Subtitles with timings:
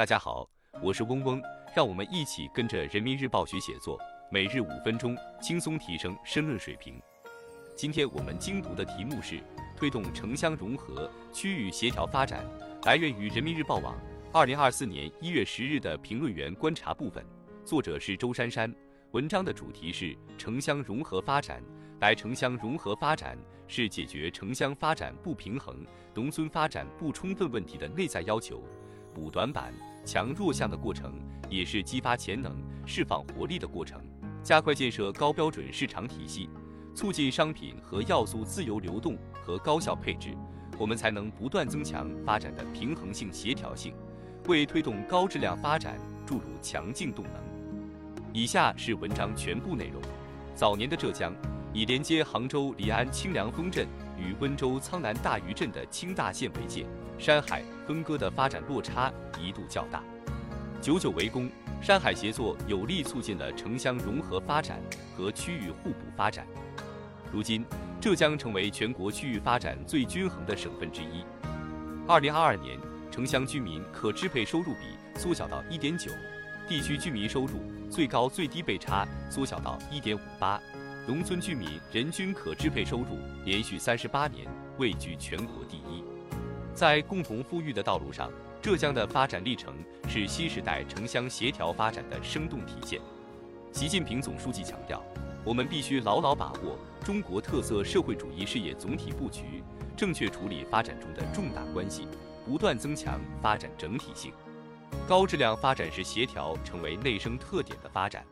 [0.00, 0.48] 大家好，
[0.80, 1.42] 我是嗡嗡，
[1.76, 6.98] 让我们一起跟着人民日报学写作，每日五分钟，轻松提升申论水平。
[7.76, 9.42] 今天我们精读的题目是
[9.76, 12.46] 推动城乡融合、区域协调发展，
[12.84, 13.94] 来源于人民日报网
[14.32, 17.22] 二零二四年一月十日的评论员观察部分，
[17.62, 18.74] 作者是周珊珊。
[19.10, 21.62] 文章的主题是城乡融合发展。
[22.00, 23.36] 来，城乡融合发展
[23.68, 28.64] 是解决城乡发展不平衡、农村发展不充分问题的内在要求。
[29.12, 29.74] 补短板、
[30.04, 31.14] 强弱项的过程，
[31.48, 34.00] 也是激发潜能、释放活力的过程。
[34.42, 36.48] 加快建设高标准市场体系，
[36.94, 40.34] 促进商品和要素自由流动和高效配置，
[40.78, 43.94] 我们才能不断增强发展的平衡性、协调性，
[44.48, 47.34] 为推动高质量发展注入强劲动能。
[48.32, 50.00] 以下是文章全部内容。
[50.54, 51.34] 早年的浙江，
[51.72, 53.86] 以连接杭州离安清凉峰镇
[54.20, 56.86] 与温州苍南大余镇的清大县为界。
[57.18, 60.02] 山海分割的发展落差一度较大，
[60.80, 61.50] 久久为功，
[61.82, 64.80] 山海协作有力促进了城乡融合发展
[65.14, 66.46] 和区域互补发展。
[67.30, 67.64] 如今，
[68.00, 71.24] 浙江成为全国区域发展最均衡的省份之一。
[72.08, 72.78] 二零二二年，
[73.10, 76.10] 城乡居民可支配收入比缩小到一点九，
[76.66, 80.58] 地区居民收入最高最低倍差缩小到一点五八，
[81.10, 84.46] 农村居民人均可支配收入连续三十八年
[84.78, 86.04] 位居全国第一。
[86.72, 88.30] 在共同富裕的道路上，
[88.62, 89.74] 浙江的发展历程
[90.08, 93.00] 是新时代城乡协调发展的生动体现。
[93.72, 95.02] 习近平总书记强调，
[95.44, 99.64] 我们必须牢牢把握中国特色社会主义事业总体布局，
[99.96, 102.06] 正确处理发展中的重大关系，
[102.46, 104.32] 不断增强发展整体性。
[105.08, 108.24] 高质量发展是协调成为内生特点的发展。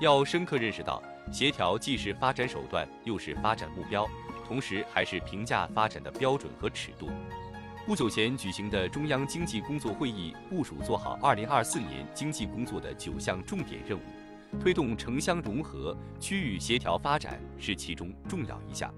[0.00, 1.00] 要深刻认识到，
[1.32, 4.06] 协调既是发展手段，又是发展目标，
[4.46, 7.08] 同时还是评价发展的标准和尺度。
[7.86, 14.02] 不久前举行的中央经济工作会议部署做好2024年经济工作的九项重点任务，
[14.60, 18.92] 推动城乡融合、区域协调发展是其中重要一项。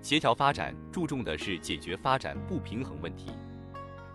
[0.00, 3.30] 协调发展注重的是解决发展不平衡问题，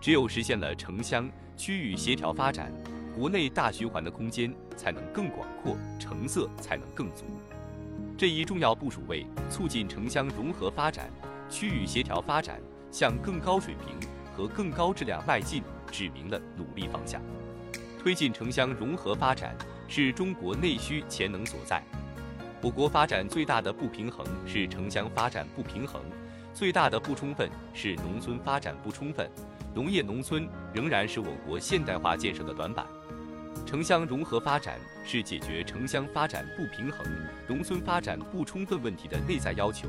[0.00, 2.72] 只有实现了城乡区域协调发展，
[3.16, 7.24] 国内大循环的空间才能更广阔，成色才能更足。
[8.18, 11.10] 这一重要部署为促进城乡融合发展、
[11.48, 12.60] 区域协调发展。
[12.94, 17.20] 向更高水平和更高质量迈进，指明了努力方向。
[18.00, 19.52] 推进城乡融合发展
[19.88, 21.82] 是中国内需潜能所在。
[22.62, 26.00] 我国发展最大的不平衡是城乡发展不平衡，
[26.54, 29.28] 最大的不充分是农村发展不充分。
[29.74, 32.86] 农业农村仍然是我国现代化建设的短板。
[33.66, 37.06] 城乡融合发展是解决城乡发展不平衡、
[37.48, 39.88] 农村发展不充分问题的内在要求。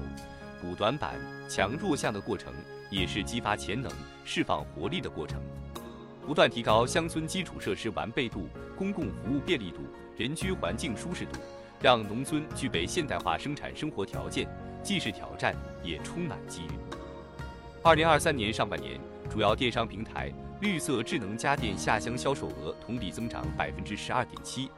[0.61, 1.15] 补短板、
[1.49, 2.53] 强弱项的过程。
[2.91, 3.91] 也是激发潜能、
[4.23, 5.41] 释放活力的过程。
[6.25, 8.47] 不断提高乡村基础设施完备度、
[8.77, 9.79] 公共服务便利度、
[10.15, 11.39] 人居环境舒适度，
[11.81, 14.47] 让农村具备现代化生产生活条件，
[14.83, 16.71] 既是挑战，也充满机遇。
[17.83, 18.99] 二零二三年上半年，
[19.29, 20.31] 主要电商平台
[20.61, 24.69] 绿色智能家电下乡销售额同比增长百分之十二点七。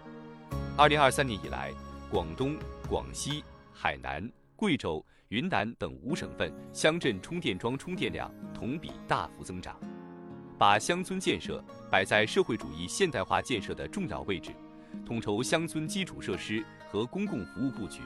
[0.76, 1.72] 二零二三年以来，
[2.10, 2.56] 广东、
[2.90, 3.44] 广西、
[3.74, 4.30] 海南。
[4.56, 9.80] 贵州、云南等五省份乡镇充电桩充电量同比大幅增长，
[10.58, 14.50] 把乡村建设摆在社会主义现代化建设的重要位置，
[15.06, 18.02] 统筹乡村基础设施和公共服务布局，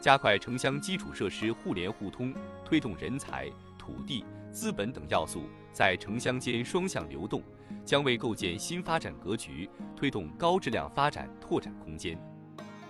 [0.00, 3.48] 加快城乡基础设施互联互通，推动人才、
[3.78, 7.42] 土地、资本等要素在城乡间双向流动，
[7.84, 12.16] 将为构建新发展格局、推动高质量发展拓展空间。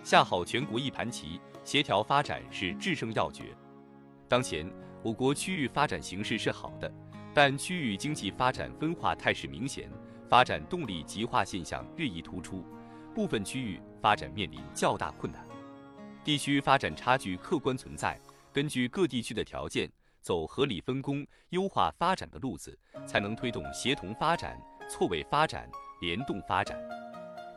[0.03, 3.45] 下好全国一盘棋，协调发展是制胜要诀。
[4.29, 4.71] 当前，
[5.03, 6.93] 我国区域发展形势是好的，
[7.33, 9.91] 但区域经济发展分化态势明显，
[10.29, 12.63] 发展动力极化现象日益突出，
[13.15, 15.43] 部分区域发展面临较大困难，
[16.23, 18.21] 地区发展差距客观存在。
[18.53, 19.91] 根据各地区的条件，
[20.25, 22.77] 走合理分工、优化发展的路子，
[23.07, 24.59] 才能推动协同发展、
[24.89, 25.71] 错位发展、
[26.01, 26.83] 联动发展。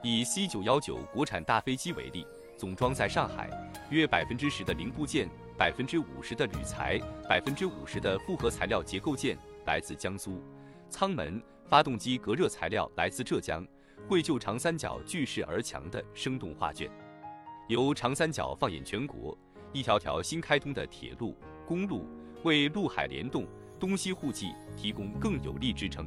[0.04, 2.28] 以 C 九幺九国产大飞机为例。
[2.58, 3.50] 总装在上海，
[3.92, 7.00] 约百分之十的零部件、百分之五十的铝材、
[7.30, 9.38] 百分之五十的复合材料结构件
[9.68, 10.42] 来自江苏；
[10.90, 11.40] 舱门、
[11.70, 13.64] 发动机隔热材料来自浙江，
[14.10, 16.90] 绘就长三角聚势而强的生动画卷。
[17.68, 19.38] 由长三角放眼全国，
[19.72, 21.38] 一条条新开通的铁路、
[21.68, 22.08] 公路
[22.44, 23.46] 为陆海联动、
[23.80, 26.06] 东西互济提供更有力支撑，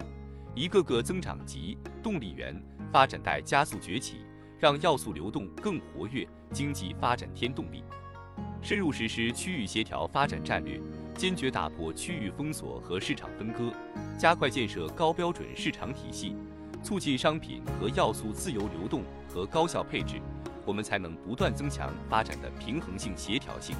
[0.54, 2.54] 一个个增长极、动力源、
[2.92, 4.24] 发展带加速崛起。
[4.60, 7.82] 让要素流动更活跃，经济发展添动力。
[8.60, 10.78] 深入实施区域协调发展战略，
[11.14, 13.72] 坚决打破区域封锁和市场分割，
[14.18, 16.36] 加快建设高标准市场体系，
[16.82, 20.20] 促进商品和要素自由流动和高效配置，
[20.66, 23.74] 我们才能不断增强发展的平衡性、协调性，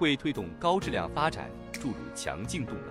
[0.00, 2.84] 为推动高质量发展注入强劲动能。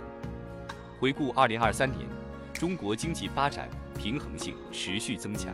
[0.99, 2.07] 回顾二零二三年，
[2.53, 3.67] 中国经济发展
[3.97, 5.53] 平衡性持续增强。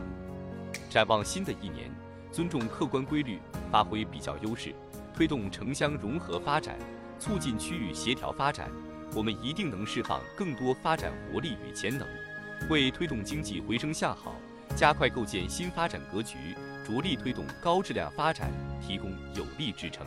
[0.90, 1.90] 展望新的一年，
[2.30, 3.38] 尊重客观规律，
[3.72, 4.74] 发挥比较优势，
[5.14, 6.76] 推动城乡融合发展，
[7.18, 8.70] 促进区域协调发展，
[9.14, 12.06] 我们一定能释放更多发展活力与潜能。
[12.68, 14.34] 为推动经济回升向好，
[14.74, 16.36] 加快构建新发展格局，
[16.84, 18.50] 着力推动高质量发展
[18.80, 20.06] 提供有力支撑。